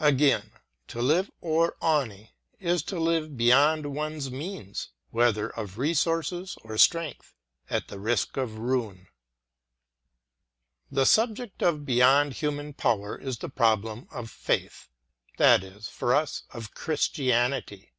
Again, 0.00 0.50
to 0.88 1.00
live 1.00 1.30
"over 1.40 1.76
aevne" 1.80 2.30
is 2.58 2.82
to 2.82 2.98
live 2.98 3.36
beyond 3.36 3.84
BEYOND 3.84 3.84
HUMAN 3.84 3.84
POWER 3.84 3.92
113 3.92 3.94
one's 3.94 4.30
means, 4.68 4.88
whether 5.10 5.50
of 5.50 5.78
resources 5.78 6.58
or 6.64 6.76
strength, 6.76 7.36
at 7.70 7.86
the 7.86 8.00
risk 8.00 8.36
of 8.36 8.58
ruin. 8.58 9.06
The 10.90 11.06
subject 11.06 11.62
of 11.62 11.84
Beyond 11.86 12.32
Human 12.32 12.72
Power 12.72 13.16
is 13.20 13.38
the 13.38 13.48
prob 13.48 13.84
lem 13.84 14.08
of 14.10 14.32
Faith; 14.32 14.88
that 15.36 15.62
is, 15.62 15.88
for 15.88 16.12
us, 16.12 16.42
of 16.50 16.74
Christianity. 16.74 17.92